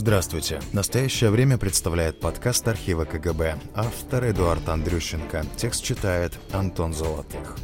[0.00, 0.60] Здравствуйте.
[0.72, 3.58] Настоящее время представляет подкаст архива КГБ.
[3.74, 5.44] Автор Эдуард Андрющенко.
[5.56, 7.56] Текст читает Антон Золотых.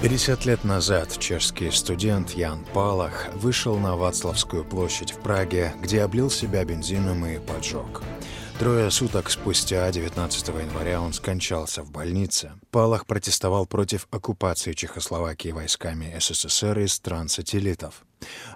[0.00, 6.30] Пятьдесят лет назад чешский студент Ян Палах вышел на Вацлавскую площадь в Праге, где облил
[6.30, 8.02] себя бензином и поджег.
[8.58, 12.52] Трое суток спустя, 19 января, он скончался в больнице.
[12.70, 18.04] Палах протестовал против оккупации Чехословакии войсками СССР и стран-сателлитов.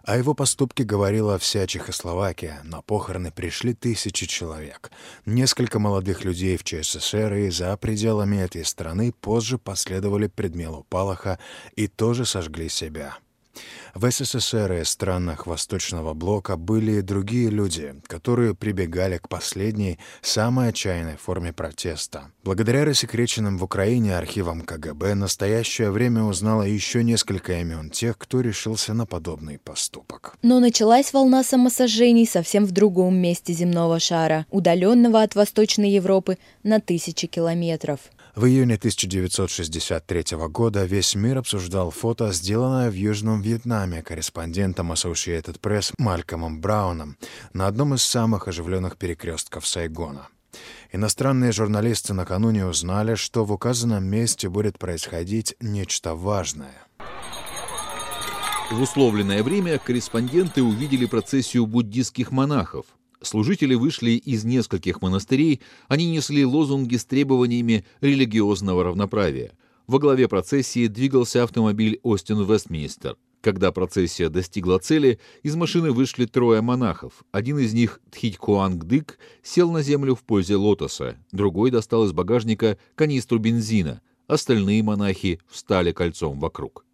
[0.04, 2.60] О его поступке говорила вся Чехословакия.
[2.62, 4.92] На похороны пришли тысячи человек.
[5.26, 11.40] Несколько молодых людей в ЧССР и за пределами этой страны позже последовали предмелу Палаха
[11.74, 13.18] и тоже сожгли себя.
[13.94, 20.68] В СССР и странах Восточного Блока были и другие люди, которые прибегали к последней, самой
[20.68, 22.30] отчаянной форме протеста.
[22.44, 28.94] Благодаря рассекреченным в Украине архивам КГБ настоящее время узнало еще несколько имен тех, кто решился
[28.94, 30.36] на подобный поступок.
[30.42, 36.80] Но началась волна самосожжений совсем в другом месте земного шара, удаленного от Восточной Европы на
[36.80, 38.00] тысячи километров.
[38.34, 45.92] В июне 1963 года весь мир обсуждал фото, сделанное в Южном Вьетнаме корреспондентом Associated Press
[45.98, 47.16] Малькомом Брауном
[47.52, 50.28] на одном из самых оживленных перекрестков Сайгона.
[50.92, 56.86] Иностранные журналисты накануне узнали, что в указанном месте будет происходить нечто важное.
[58.70, 62.84] В условленное время корреспонденты увидели процессию буддистских монахов,
[63.20, 69.52] Служители вышли из нескольких монастырей, они несли лозунги с требованиями религиозного равноправия.
[69.86, 73.16] Во главе процессии двигался автомобиль Остин-Вестминстер.
[73.40, 77.24] Когда процессия достигла цели, из машины вышли трое монахов.
[77.30, 83.38] Один из них, Тхитькуангдык, сел на землю в позе лотоса, другой достал из багажника канистру
[83.38, 86.84] бензина, остальные монахи встали кольцом вокруг.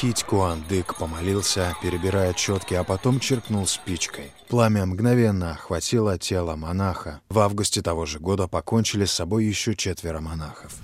[0.00, 4.32] Тить Куандык помолился, перебирая четки, а потом черкнул спичкой.
[4.48, 7.20] Пламя мгновенно охватило тело монаха.
[7.28, 10.74] В августе того же года покончили с собой еще четверо монахов.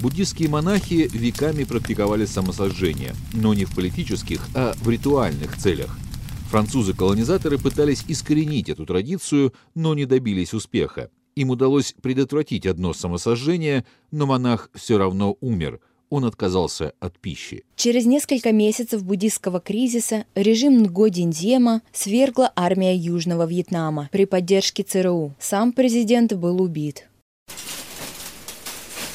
[0.00, 5.94] Буддистские монахи веками практиковали самосожжение, но не в политических, а в ритуальных целях.
[6.48, 11.10] Французы-колонизаторы пытались искоренить эту традицию, но не добились успеха.
[11.36, 17.64] Им удалось предотвратить одно самосожжение, но монах все равно умер– он отказался от пищи.
[17.76, 25.34] Через несколько месяцев буддийского кризиса режим Нгодинзема свергла армия Южного Вьетнама при поддержке ЦРУ.
[25.38, 27.06] Сам президент был убит.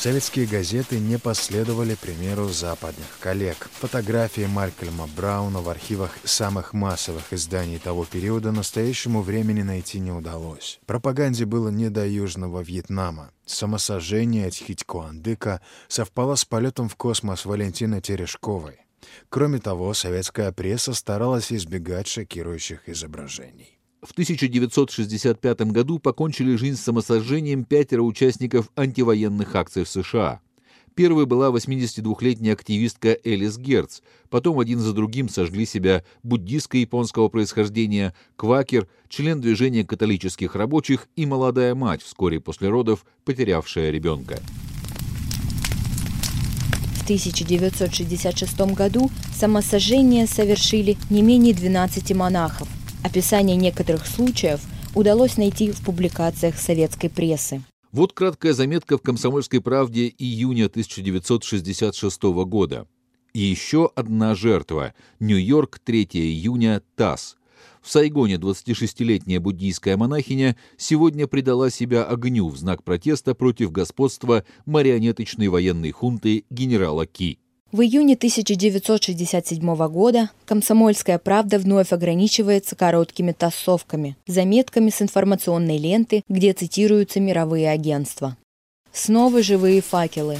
[0.06, 3.68] Советские газеты не последовали примеру западных коллег.
[3.80, 10.80] Фотографии Малькольма Брауна в архивах самых массовых изданий того периода настоящему времени найти не удалось.
[10.86, 13.32] Пропаганде было не до Южного Вьетнама.
[13.48, 18.82] Самосожжение Тхитькуандыка совпало с полетом в космос Валентины Терешковой.
[19.30, 23.75] Кроме того, советская пресса старалась избегать шокирующих изображений.
[24.06, 30.42] В 1965 году покончили жизнь самосожжением пятеро участников антивоенных акций в США.
[30.94, 34.02] Первой была 82-летняя активистка Элис Герц.
[34.30, 41.74] Потом один за другим сожгли себя буддистско-японского происхождения, квакер, член движения католических рабочих и молодая
[41.74, 44.40] мать, вскоре после родов, потерявшая ребенка.
[46.94, 52.70] В 1966 году самосожжение совершили не менее 12 монахов–
[53.06, 54.62] Описание некоторых случаев
[54.96, 57.62] удалось найти в публикациях советской прессы.
[57.92, 62.88] Вот краткая заметка в «Комсомольской правде» июня 1966 года.
[63.32, 64.96] И еще одна жертва.
[65.20, 67.38] Нью-Йорк, 3 июня, ТАСС.
[67.84, 75.50] В Сайгоне 26-летняя буддийская монахиня сегодня предала себя огню в знак протеста против господства марионеточной
[75.50, 77.38] военной хунты генерала Ки.
[77.76, 86.54] В июне 1967 года «Комсомольская правда» вновь ограничивается короткими тассовками, заметками с информационной ленты, где
[86.54, 88.38] цитируются мировые агентства.
[88.94, 90.38] Снова живые факелы.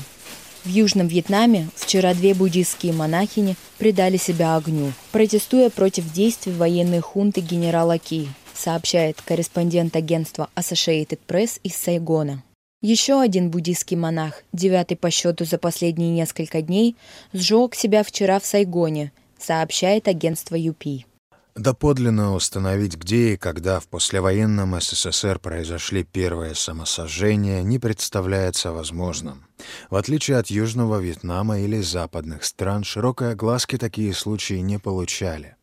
[0.64, 7.42] В Южном Вьетнаме вчера две буддийские монахини предали себя огню, протестуя против действий военной хунты
[7.42, 12.44] генерала Ки, сообщает корреспондент агентства Associated Press из Сайгона.
[12.88, 16.96] Еще один буддийский монах, девятый по счету за последние несколько дней,
[17.34, 21.08] сжег себя вчера в Сайгоне, сообщает агентство ЮПИ.
[21.56, 29.48] Доподлинно установить, где и когда в послевоенном СССР произошли первые самосожжения, не представляется возможным.
[29.90, 35.55] В отличие от Южного Вьетнама или западных стран, широкой огласки такие случаи не получали.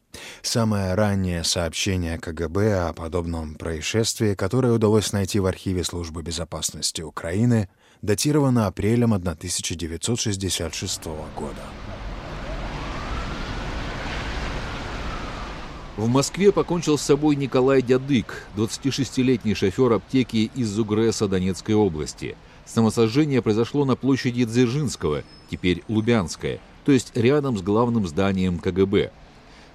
[0.42, 7.68] Самое раннее сообщение КГБ о подобном происшествии, которое удалось найти в архиве Службы безопасности Украины,
[8.02, 11.04] датировано апрелем 1966
[11.36, 11.62] года.
[15.96, 22.34] В Москве покончил с собой Николай Дядык, 26-летний шофер аптеки из Зугреса Донецкой области.
[22.64, 29.12] Самосожжение произошло на площади Дзержинского, теперь Лубянская, то есть рядом с главным зданием КГБ.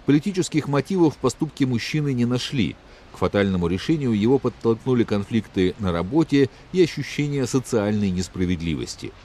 [0.08, 2.78] Политических мотивов в поступке мужчины не нашли.
[3.12, 9.12] К фатальному решению его подтолкнули конфликты на работе и ощущение социальной несправедливости–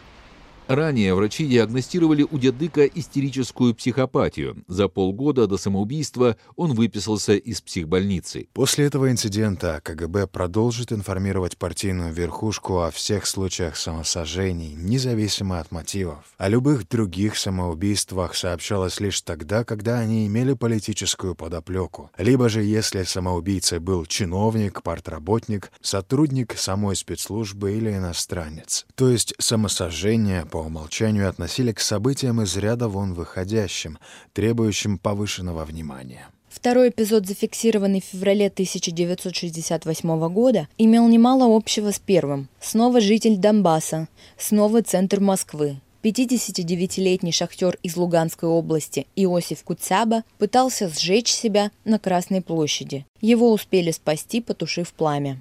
[0.72, 4.64] Ранее врачи диагностировали у Дядыка истерическую психопатию.
[4.69, 8.48] За полгода до самоубийства он выписался из психбольницы.
[8.54, 16.24] После этого инцидента КГБ продолжит информировать партийную верхушку о всех случаях самосожжений, независимо от мотивов.
[16.38, 22.10] О любых других самоубийствах сообщалось лишь тогда, когда они имели политическую подоплеку.
[22.16, 28.86] Либо же если самоубийцей был чиновник, партработник, сотрудник самой спецслужбы или иностранец.
[28.94, 33.99] То есть самосожжение по умолчанию относили к событиям из ряда вон выходящим,
[34.32, 36.29] требующим повышенного внимания.
[36.49, 42.49] Второй эпизод, зафиксированный в феврале 1968 года, имел немало общего с первым.
[42.61, 45.81] Снова житель Донбасса, снова центр Москвы.
[46.03, 53.06] 59-летний шахтер из Луганской области Иосиф Куцяба пытался сжечь себя на Красной площади.
[53.20, 55.41] Его успели спасти, потушив пламя.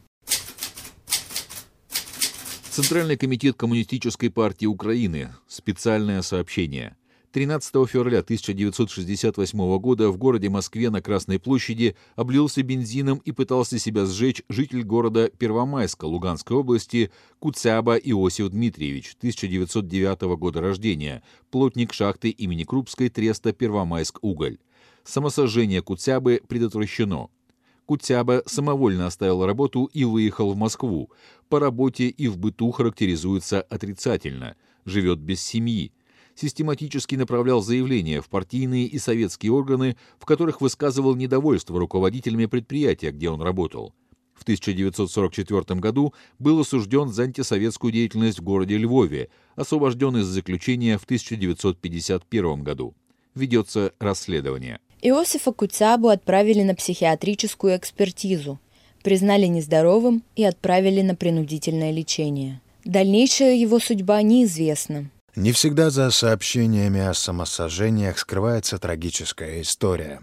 [2.72, 5.34] Центральный комитет Коммунистической партии Украины.
[5.46, 6.96] Специальное сообщение.
[7.34, 14.06] 13 февраля 1968 года в городе Москве на Красной площади облился бензином и пытался себя
[14.06, 22.64] сжечь житель города Первомайска Луганской области Куцяба Иосиф Дмитриевич, 1909 года рождения, плотник шахты имени
[22.64, 24.60] Крупской Треста Первомайск-Уголь.
[25.04, 27.32] Самосожжение Куцябы предотвращено.
[27.86, 31.12] Кутяба самовольно оставил работу и выехал в Москву.
[31.50, 34.56] По работе и в быту характеризуется отрицательно.
[34.86, 35.92] Живет без семьи.
[36.36, 43.30] Систематически направлял заявления в партийные и советские органы, в которых высказывал недовольство руководителями предприятия, где
[43.30, 43.94] он работал.
[44.34, 51.04] В 1944 году был осужден за антисоветскую деятельность в городе Львове, освобожден из заключения в
[51.04, 52.96] 1951 году.
[53.36, 54.80] Ведется расследование.
[55.02, 58.60] Иосифа Куцябу отправили на психиатрическую экспертизу,
[59.04, 62.62] признали нездоровым и отправили на принудительное лечение.
[62.86, 65.10] Дальнейшая его судьба неизвестна.
[65.36, 70.22] Не всегда за сообщениями о самосожжениях скрывается трагическая история.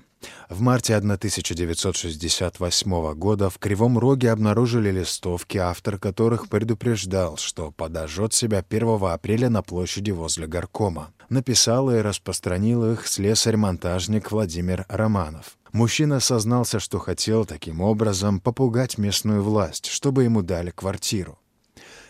[0.49, 8.65] В марте 1968 года в Кривом Роге обнаружили листовки, автор которых предупреждал, что подожжет себя
[8.69, 15.59] 1 апреля на площади возле горкома написал и распространил их слесарь-монтажник Владимир Романов.
[15.73, 21.39] Мужчина сознался, что хотел таким образом попугать местную власть, чтобы ему дали квартиру.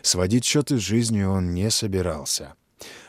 [0.03, 2.55] Сводить счеты с жизнью он не собирался.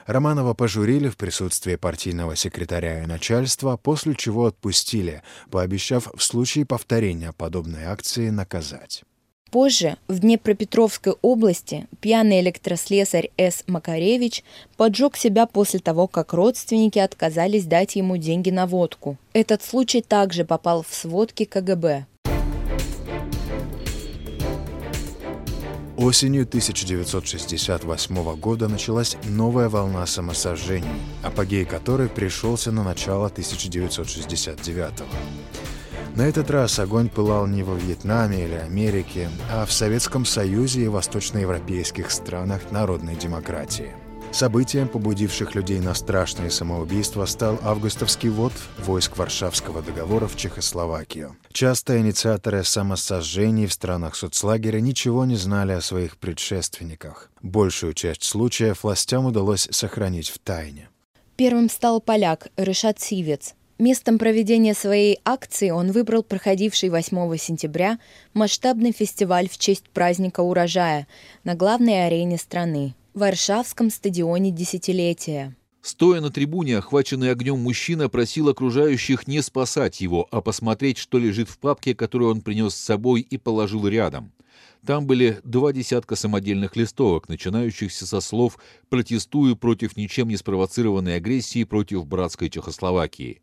[0.09, 5.21] Романова пожурили в присутствии партийного секретаря и начальства, после чего отпустили,
[5.51, 9.03] пообещав в случае повторения подобной акции наказать.
[9.51, 13.63] Позже в Днепропетровской области пьяный электрослесарь С.
[13.67, 14.43] Макаревич
[14.77, 19.15] поджег себя после того, как родственники отказались дать ему деньги на водку.
[19.33, 22.07] Этот случай также попал в сводки КГБ.
[26.01, 30.87] Осенью 1968 года началась новая волна самосожжений,
[31.23, 35.03] апогей которой пришелся на начало 1969 года.
[36.15, 40.87] На этот раз огонь пылал не во Вьетнаме или Америке, а в Советском Союзе и
[40.87, 43.91] восточноевропейских странах народной демократии.
[44.31, 51.35] Событием, побудивших людей на страшные самоубийства, стал августовский ввод войск Варшавского договора в Чехословакию.
[51.51, 57.31] Часто инициаторы самосожжений в странах соцлагеря ничего не знали о своих предшественниках.
[57.41, 60.89] Большую часть случаев властям удалось сохранить в тайне.
[61.35, 67.97] Первым стал поляк Рышат Сивец, Местом проведения своей акции он выбрал проходивший 8 сентября
[68.33, 71.07] масштабный фестиваль в честь праздника урожая
[71.45, 75.53] на главной арене страны– Варшавском стадионе десятилетия.
[75.81, 81.49] Стоя на трибуне, охваченный огнем мужчина просил окружающих не спасать его, а посмотреть, что лежит
[81.49, 84.31] в папке, которую он принес с собой и положил рядом.
[84.85, 88.57] Там были два десятка самодельных листовок, начинающихся со слов
[88.87, 93.41] «протестую против ничем не спровоцированной агрессии против братской Чехословакии».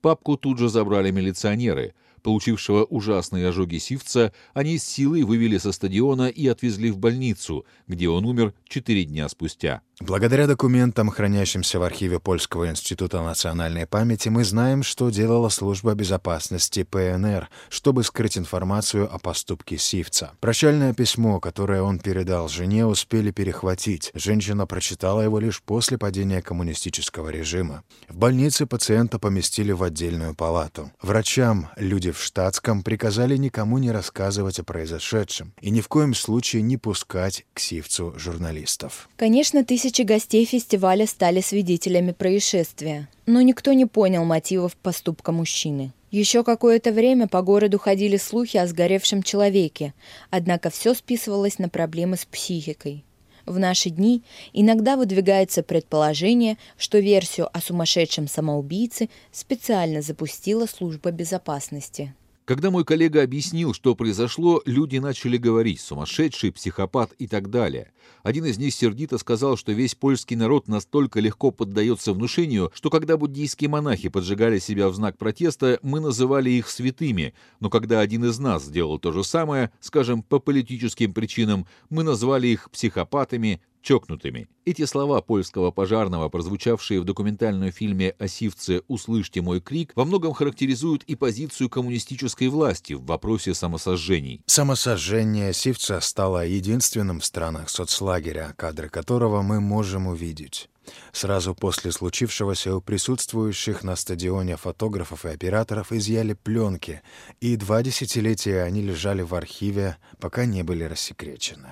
[0.00, 1.92] Папку тут же забрали милиционеры.
[2.22, 8.08] Получившего ужасные ожоги Сивца, они с силой вывели со стадиона и отвезли в больницу, где
[8.08, 9.82] он умер четыре дня спустя.
[10.00, 16.84] Благодаря документам, хранящимся в архиве Польского института национальной памяти, мы знаем, что делала служба безопасности
[16.84, 20.32] ПНР, чтобы скрыть информацию о поступке Сивца.
[20.40, 24.10] Прощальное письмо, которое он передал жене, успели перехватить.
[24.14, 27.84] Женщина прочитала его лишь после падения коммунистического режима.
[28.08, 30.90] В больнице пациента поместили в отдельную палату.
[31.02, 36.62] Врачам, люди в штатском, приказали никому не рассказывать о произошедшем и ни в коем случае
[36.62, 39.10] не пускать к Сивцу журналистов.
[39.18, 45.90] Конечно, тысячи Тысячи гостей фестиваля стали свидетелями происшествия, но никто не понял мотивов поступка мужчины.
[46.12, 49.92] Еще какое-то время по городу ходили слухи о сгоревшем человеке,
[50.30, 53.04] однако все списывалось на проблемы с психикой.
[53.46, 62.14] В наши дни иногда выдвигается предположение, что версию о сумасшедшем самоубийце специально запустила служба безопасности.
[62.44, 67.92] Когда мой коллега объяснил, что произошло, люди начали говорить «сумасшедший», «психопат» и так далее.
[68.22, 73.16] Один из них сердито сказал, что весь польский народ настолько легко поддается внушению, что когда
[73.16, 78.38] буддийские монахи поджигали себя в знак протеста, мы называли их святыми, но когда один из
[78.38, 84.48] нас сделал то же самое, скажем, по политическим причинам, мы назвали их психопатами, чокнутыми.
[84.64, 90.32] Эти слова польского пожарного, прозвучавшие в документальном фильме о Сивце «Услышьте мой крик», во многом
[90.32, 94.42] характеризуют и позицию коммунистической власти в вопросе самосожжений.
[94.46, 100.68] Самосожжение Сивца стало единственным в странах соцлагеря, кадры которого мы можем увидеть.
[101.12, 107.02] Сразу после случившегося у присутствующих на стадионе фотографов и операторов изъяли пленки,
[107.40, 111.68] и два десятилетия они лежали в архиве, пока не были рассекречены.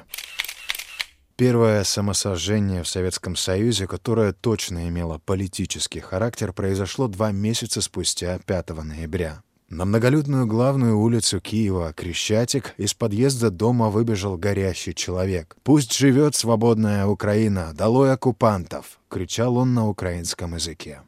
[1.38, 8.70] Первое самосожжение в Советском Союзе, которое точно имело политический характер, произошло два месяца спустя, 5
[8.82, 9.44] ноября.
[9.68, 15.56] На многолюдную главную улицу Киева, Крещатик, из подъезда дома выбежал горящий человек.
[15.62, 17.72] «Пусть живет свободная Украина!
[17.72, 21.02] Долой оккупантов!»— кричал он на украинском языке.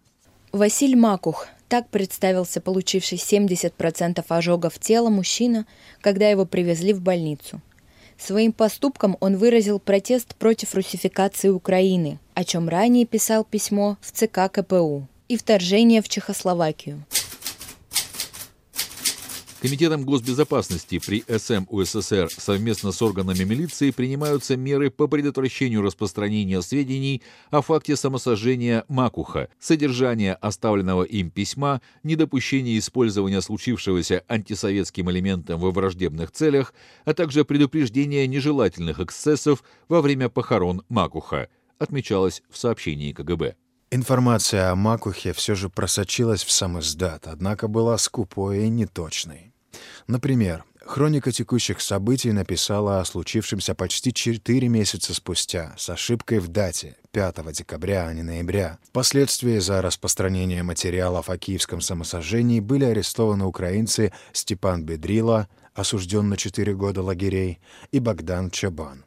[0.53, 1.49] Василь Макух.
[1.69, 5.67] Так представился получивший 70% ожогов тела мужчина,
[6.01, 7.61] когда его привезли в больницу.
[8.21, 14.53] Своим поступком он выразил протест против русификации Украины, о чем ранее писал письмо в ЦК
[14.53, 17.03] КПУ, и вторжение в Чехословакию.
[19.61, 27.21] Комитетом госбезопасности при СМ УССР совместно с органами милиции принимаются меры по предотвращению распространения сведений
[27.51, 36.31] о факте самосожжения Макуха, содержания оставленного им письма, недопущения использования случившегося антисоветским элементом во враждебных
[36.31, 36.73] целях,
[37.05, 43.57] а также предупреждения нежелательных эксцессов во время похорон Макуха, отмечалось в сообщении КГБ.
[43.91, 49.50] Информация о Макухе все же просочилась в сам издат, однако была скупой и неточной.
[50.07, 56.97] Например, Хроника текущих событий написала о случившемся почти 4 месяца спустя, с ошибкой в дате,
[57.13, 58.79] 5 декабря, а не ноября.
[58.89, 66.75] Впоследствии за распространение материалов о киевском самосожжении были арестованы украинцы Степан Бедрила, осужден на 4
[66.75, 67.61] года лагерей,
[67.93, 69.05] и Богдан Чабан.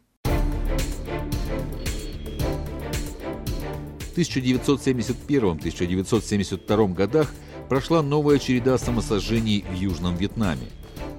[4.16, 7.34] 1971-1972 годах
[7.74, 10.68] прошла новая череда самосожжений в Южном Вьетнаме.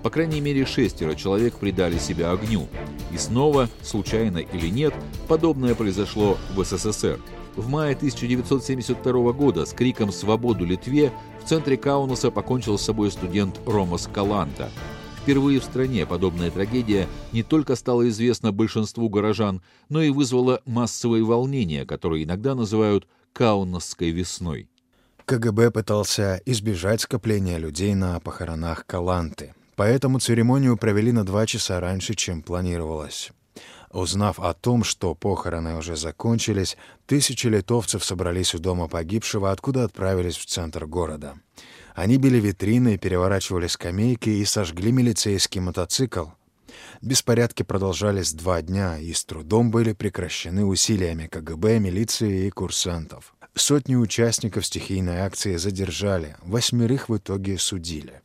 [0.04, 2.68] По крайней мере, шестеро человек предали себя огню.
[3.12, 4.94] И снова, случайно или нет,
[5.26, 7.18] подобное произошло в СССР.
[7.56, 13.58] В мае 1972 года с криком «Свободу Литве» в центре Каунаса покончил с собой студент
[13.66, 14.70] Ромас Каланта–
[15.24, 21.24] Впервые в стране подобная трагедия не только стала известна большинству горожан, но и вызвала массовые
[21.24, 24.68] волнения, которые иногда называют «каунасской весной».
[25.26, 32.14] КГБ пытался избежать скопления людей на похоронах Каланты, поэтому церемонию провели на два часа раньше,
[32.14, 33.32] чем планировалось.
[33.90, 36.76] Узнав о том, что похороны уже закончились,
[37.06, 41.36] тысячи литовцев собрались у дома погибшего, откуда отправились в центр города.
[41.94, 46.26] Они били витрины, переворачивали скамейки и сожгли милицейский мотоцикл.
[47.00, 53.33] Беспорядки продолжались два дня и с трудом были прекращены усилиями КГБ, милиции и курсантов.
[53.56, 58.20] Сотни участников стихийной акции задержали, восьмерых в итоге судили.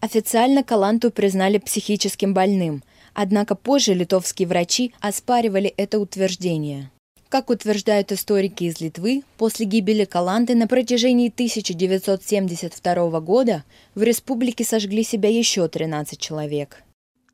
[0.00, 6.90] Официально Каланту признали психическим больным, однако позже литовские врачи оспаривали это утверждение.
[7.30, 13.64] Как утверждают историки из Литвы, после гибели Каланты на протяжении 1972 года
[13.94, 16.84] в республике сожгли себя еще 13 человек.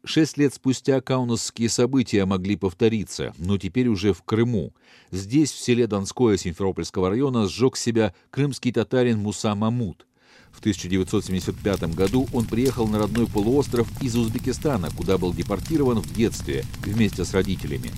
[0.02, 4.72] Шесть лет спустя каунасские события могли повториться, но теперь уже в Крыму.
[5.10, 10.06] Здесь, в селе Донское Симферопольского района, сжег себя крымский татарин Муса Мамут.
[10.52, 16.64] В 1975 году он приехал на родной полуостров из Узбекистана, куда был депортирован в детстве
[16.82, 17.90] вместе с родителями.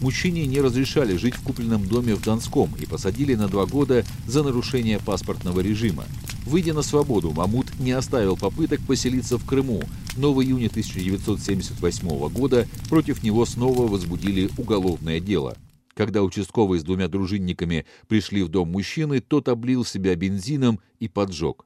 [0.00, 4.42] Мужчине не разрешали жить в купленном доме в Донском и посадили на два года за
[4.42, 6.04] нарушение паспортного режима.
[6.44, 9.82] Выйдя на свободу, Мамут не оставил попыток поселиться в Крыму,
[10.16, 15.56] но в июне 1978 года против него снова возбудили уголовное дело.
[15.94, 21.64] Когда участковые с двумя дружинниками пришли в дом мужчины, тот облил себя бензином и поджег.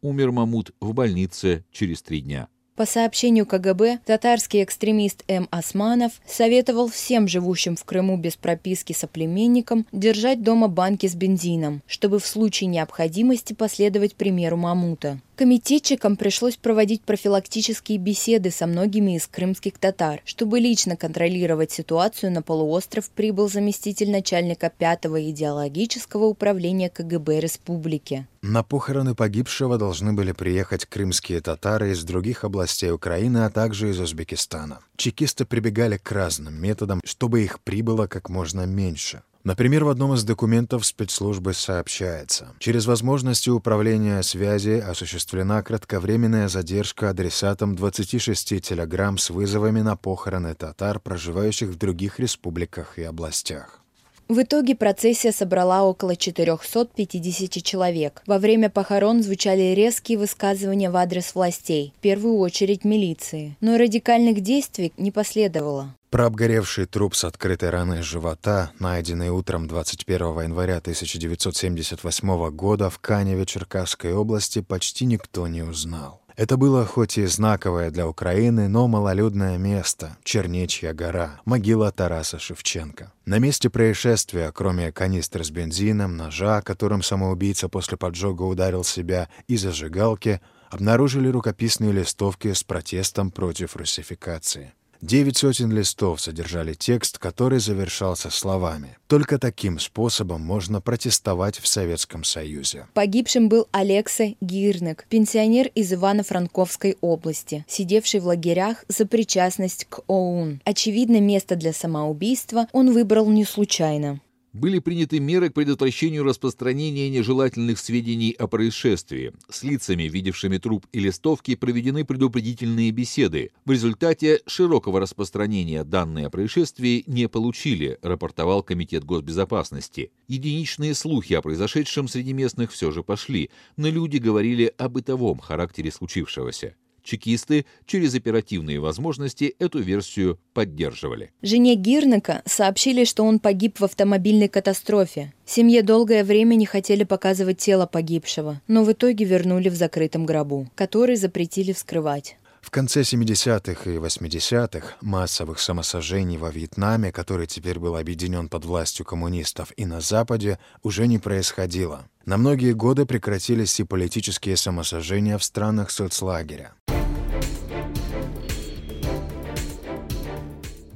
[0.00, 2.48] Умер Мамут в больнице через три дня.
[2.76, 5.48] По сообщению КГБ, татарский экстремист М.
[5.50, 12.18] Османов советовал всем живущим в Крыму без прописки соплеменникам держать дома банки с бензином, чтобы
[12.18, 15.22] в случае необходимости последовать примеру Мамута.
[15.36, 20.22] Комитетчикам пришлось проводить профилактические беседы со многими из крымских татар.
[20.24, 28.26] Чтобы лично контролировать ситуацию, на полуостров прибыл заместитель начальника пятого идеологического управления КГБ республики.
[28.40, 34.00] На похороны погибшего должны были приехать крымские татары из других областей Украины, а также из
[34.00, 34.80] Узбекистана.
[34.96, 39.22] Чекисты прибегали к разным методам, чтобы их прибыло как можно меньше.
[39.46, 47.76] Например, в одном из документов спецслужбы сообщается, через возможности управления связи осуществлена кратковременная задержка адресатом
[47.76, 53.82] 26 телеграмм с вызовами на похороны татар, проживающих в других республиках и областях.
[54.28, 58.24] В итоге процессия собрала около 450 человек.
[58.26, 63.56] Во время похорон звучали резкие высказывания в адрес властей, в первую очередь милиции.
[63.60, 65.94] Но радикальных действий не последовало.
[66.16, 73.44] Про обгоревший труп с открытой раной живота, найденный утром 21 января 1978 года в Каневе
[73.44, 76.22] Черкасской области, почти никто не узнал.
[76.34, 83.12] Это было хоть и знаковое для Украины, но малолюдное место— Чернечья гора, могила Тараса Шевченко.
[83.26, 89.58] На месте происшествия, кроме канистры с бензином, ножа, которым самоубийца после поджога ударил себя, и
[89.58, 94.72] зажигалки, обнаружили рукописные листовки с протестом против русификации.
[95.06, 98.96] Девять сотен листов содержали текст, который завершался словами.
[99.06, 102.88] Только таким способом можно протестовать в Советском Союзе.
[102.92, 110.60] Погибшим был Алекса Гирник, пенсионер из Ивано-Франковской области, сидевший в лагерях за причастность к ОУН.
[110.64, 114.18] Очевидно, место для самоубийства он выбрал не случайно
[114.56, 119.32] были приняты меры к предотвращению распространения нежелательных сведений о происшествии.
[119.50, 123.50] С лицами, видевшими труп и листовки, проведены предупредительные беседы.
[123.64, 130.10] В результате широкого распространения данные о происшествии не получили, рапортовал Комитет госбезопасности.
[130.26, 135.92] Единичные слухи о произошедшем среди местных все же пошли, но люди говорили о бытовом характере
[135.92, 136.76] случившегося.
[137.06, 141.30] Чекисты через оперативные возможности эту версию поддерживали.
[141.40, 145.32] Жене Гирнека сообщили, что он погиб в автомобильной катастрофе.
[145.46, 150.68] Семье долгое время не хотели показывать тело погибшего, но в итоге вернули в закрытом гробу,
[150.74, 152.36] который запретили вскрывать.
[152.60, 159.06] В конце 70-х и 80-х массовых самосожжений во Вьетнаме, который теперь был объединен под властью
[159.06, 162.06] коммунистов и на Западе, уже не происходило.
[162.24, 166.74] На многие годы прекратились и политические самосожжения в странах соцлагеря.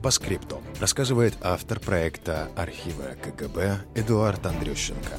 [0.03, 5.13] По скрипту рассказывает автор проекта архива КГБ Эдуард Андрющенко.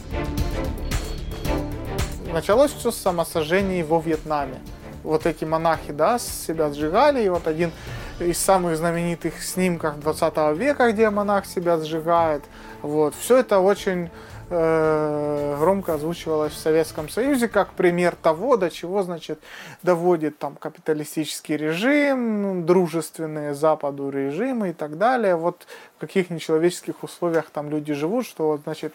[2.34, 4.60] Началось все с самосожжений во Вьетнаме.
[5.04, 7.72] Вот эти монахи, да, себя сжигали, и вот один
[8.20, 12.44] из самых знаменитых снимков 20 века, где монах себя сжигает.
[12.82, 13.13] Вот.
[13.13, 14.10] Все это очень
[14.54, 19.40] Э, громко озвучивалось в Советском Союзе как пример того, до чего, значит,
[19.82, 25.38] доводит там капиталистический режим, дружественные Западу режимы и так далее.
[25.38, 28.94] Вот в каких нечеловеческих условиях там люди живут, что, значит,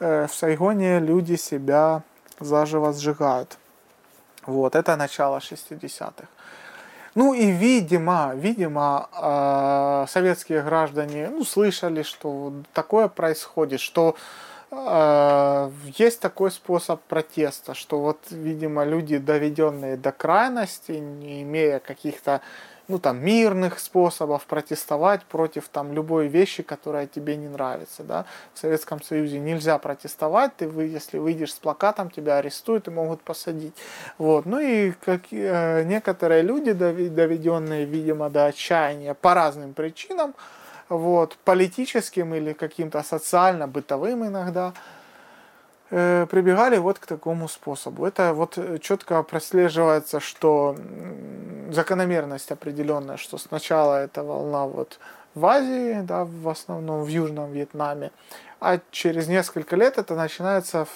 [0.00, 2.02] э, в Сайгоне люди себя
[2.40, 3.58] заживо сжигают.
[4.46, 6.28] Вот, это начало 60-х.
[7.14, 14.16] Ну и, видимо, видимо, э, советские граждане ну, слышали, что такое происходит, что
[15.98, 22.40] есть такой способ протеста, что вот, видимо, люди, доведенные до крайности, не имея каких-то
[22.88, 28.02] ну, там, мирных способов протестовать против там, любой вещи, которая тебе не нравится.
[28.02, 28.26] Да?
[28.52, 33.74] В Советском Союзе нельзя протестовать, ты, если выйдешь с плакатом, тебя арестуют и могут посадить.
[34.18, 34.44] Вот.
[34.46, 40.34] Ну и как, э, некоторые люди, доведенные, видимо, до отчаяния по разным причинам,
[40.88, 44.72] вот, политическим или каким-то социально-бытовым иногда,
[45.90, 48.06] э, прибегали вот к такому способу.
[48.06, 50.76] Это вот четко прослеживается, что
[51.70, 54.98] закономерность определенная, что сначала эта волна вот
[55.34, 58.10] в Азии, да, в основном в Южном Вьетнаме,
[58.60, 60.86] а через несколько лет это начинается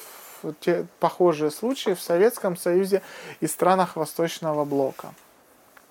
[0.42, 3.02] в те похожие случаи в Советском Союзе
[3.40, 5.12] и странах Восточного Блока.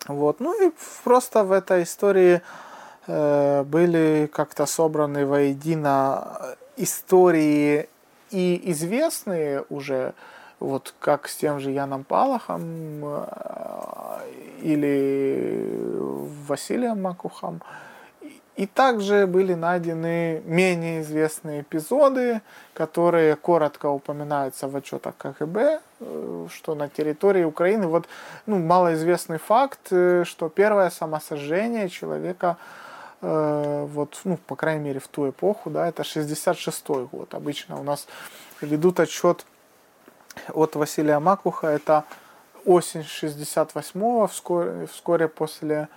[0.08, 0.40] Вот.
[0.40, 0.72] Ну и
[1.04, 2.42] просто в этой истории э,
[3.08, 7.90] были как-то собраны воедино истории
[8.32, 10.14] и известные уже,
[10.60, 14.20] вот как с тем же Яном Палахом э,
[14.62, 15.72] или
[16.48, 17.62] Василием Макухом,
[18.56, 22.42] и также были найдены менее известные эпизоды,
[22.74, 27.88] которые коротко упоминаются в отчетах КГБ, э, что на территории Украины.
[27.88, 28.08] Вот
[28.46, 32.87] ну, малоизвестный факт, э, что первое самосожжение человека, э,
[33.22, 37.34] вот, ну, по крайней мере, в ту эпоху, да, это 66-й год.
[37.34, 38.08] Обычно у нас
[38.62, 39.46] ведут отчет
[40.54, 42.04] от Василия Макуха, это
[42.66, 45.88] осень 68-го, вскоре, вскоре после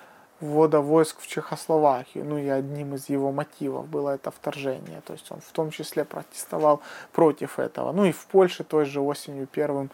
[0.41, 2.25] ввода войск в Чехословакию.
[2.25, 5.03] Ну и одним из его мотивов было это вторжение.
[5.03, 6.81] То есть он в том числе протестовал
[7.13, 7.93] против этого.
[7.93, 9.91] Ну и в Польше той же осенью первым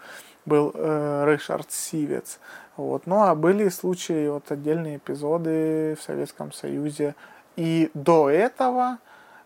[0.47, 2.39] был э, Ришард Сивец.
[2.77, 3.07] Вот.
[3.07, 7.15] Ну а были случаи, вот отдельные эпизоды в Советском Союзе.
[7.57, 8.99] И до этого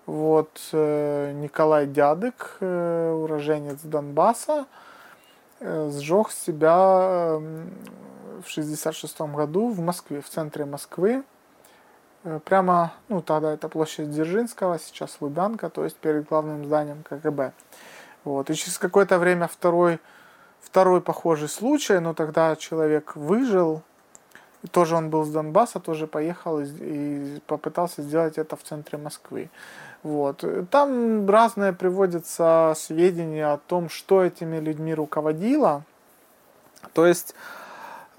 [0.07, 4.67] вот э, Николай Дядык, э, уроженец Донбасса,
[5.61, 7.39] э, сжег себя э,
[8.43, 11.23] в 1966 году в Москве, в центре Москвы.
[12.25, 17.53] Э, прямо, ну тогда это площадь Дзержинского, сейчас Лубянка, то есть перед главным зданием КГБ.
[18.25, 18.51] Вот.
[18.51, 20.01] И через какое-то время второй,
[20.63, 23.83] второй похожий случай, но тогда человек выжил,
[24.63, 28.99] и тоже он был с Донбасса, тоже поехал и, и попытался сделать это в центре
[28.99, 29.51] Москвы.
[30.03, 30.45] Вот.
[30.71, 35.85] Там разные приводятся сведения о том, что этими людьми руководило.
[36.95, 37.35] То есть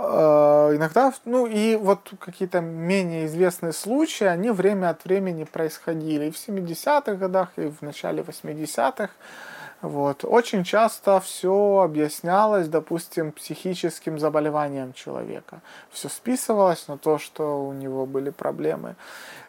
[0.04, 6.32] Э, иногда, ну и вот какие-то менее известные случаи, они время от времени происходили и
[6.32, 9.10] в 70-х годах, и в начале 80-х.
[9.82, 10.24] Вот.
[10.24, 15.62] Очень часто все объяснялось, допустим, психическим заболеванием человека.
[15.90, 18.96] Все списывалось на то, что у него были проблемы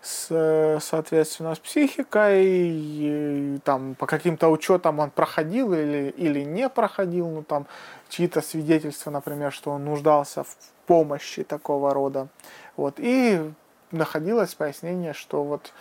[0.01, 7.29] с, соответственно, с психикой, и, там по каким-то учетам он проходил или, или не проходил,
[7.29, 7.67] ну там
[8.09, 12.29] чьи-то свидетельства, например, что он нуждался в помощи такого рода.
[12.77, 12.95] Вот.
[12.97, 13.53] И
[13.91, 15.73] находилось пояснение, что вот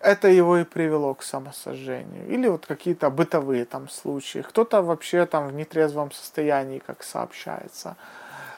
[0.00, 2.28] это его и привело к самосожжению.
[2.28, 4.40] Или вот какие-то бытовые там случаи.
[4.40, 7.96] Кто-то вообще там в нетрезвом состоянии, как сообщается,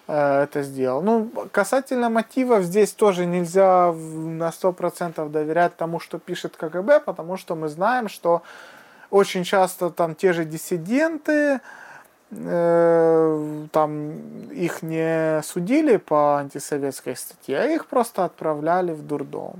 [0.08, 1.02] э, это сделал.
[1.02, 7.54] Ну, касательно мотивов, здесь тоже нельзя на 100% доверять тому, что пишет КГБ, потому что
[7.54, 8.42] мы знаем, что
[9.10, 11.60] очень часто там те же диссиденты,
[12.30, 14.10] там
[14.50, 19.58] их не судили по антисоветской статье, а их просто отправляли в дурдом.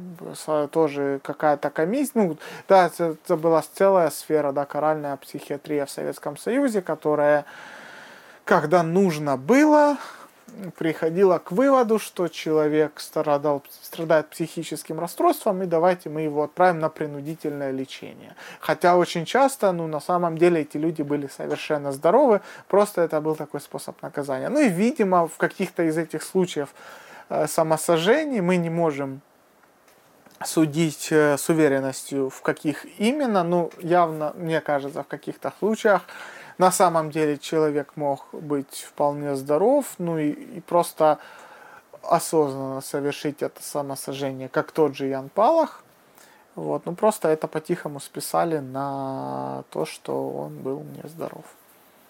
[0.71, 2.37] Тоже какая-то комиссия, ну
[2.69, 7.47] да, это, это была целая сфера, да, каральная психиатрия в Советском Союзе, которая,
[8.45, 9.97] когда нужно было,
[10.77, 16.89] приходила к выводу, что человек страдал, страдает психическим расстройством, и давайте мы его отправим на
[16.89, 18.35] принудительное лечение.
[18.61, 23.35] Хотя очень часто, ну, на самом деле эти люди были совершенно здоровы, просто это был
[23.37, 24.49] такой способ наказания.
[24.49, 26.69] Ну и, видимо, в каких-то из этих случаев
[27.29, 29.21] э, самосожжений мы не можем
[30.45, 36.03] судить э, с уверенностью, в каких именно, ну, явно, мне кажется, в каких-то случаях
[36.59, 41.19] на самом деле человек мог быть вполне здоров, ну и, и просто
[42.03, 45.83] осознанно совершить это самосожжение, как тот же Ян Палах.
[46.55, 51.45] Вот, ну просто это по-тихому списали на то, что он был нездоров.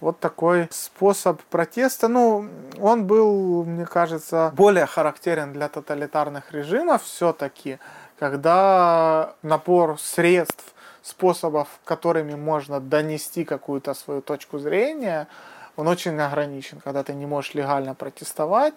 [0.01, 2.07] Вот такой способ протеста.
[2.07, 2.47] Ну,
[2.79, 7.79] он был, мне кажется, более характерен для тоталитарных режимов все-таки,
[8.17, 15.27] когда напор средств способов, которыми можно донести какую-то свою точку зрения,
[15.75, 18.75] он очень ограничен, когда ты не можешь легально протестовать,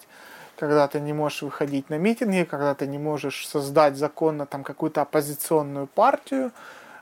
[0.57, 5.03] когда ты не можешь выходить на митинги, когда ты не можешь создать законно там какую-то
[5.03, 6.53] оппозиционную партию.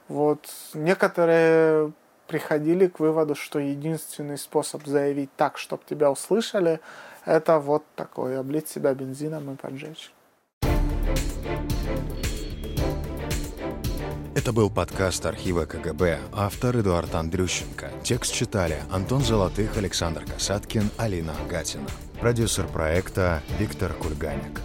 [0.09, 1.93] Вот некоторые
[2.27, 6.81] приходили к выводу, что единственный способ заявить так, чтобы тебя услышали,
[7.27, 10.13] это вот такой, облить себя бензином и поджечь.
[14.41, 17.91] Это был подкаст архива КГБ, автор Эдуард Андрющенко.
[18.03, 21.87] Текст читали Антон Золотых, Александр Касаткин, Алина Гатина.
[22.19, 24.63] Продюсер проекта Виктор Кульганик.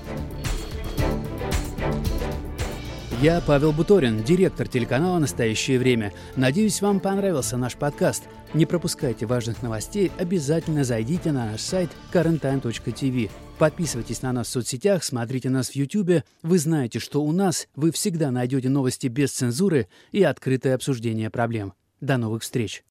[3.21, 6.13] Я Павел Буторин, директор телеканала «Настоящее время».
[6.38, 8.23] Надеюсь, вам понравился наш подкаст.
[8.53, 13.29] Не пропускайте важных новостей, обязательно зайдите на наш сайт currenttime.tv.
[13.58, 16.24] Подписывайтесь на нас в соцсетях, смотрите нас в YouTube.
[16.44, 21.74] Вы знаете, что у нас вы всегда найдете новости без цензуры и открытое обсуждение проблем.
[22.02, 22.84] До новых встреч!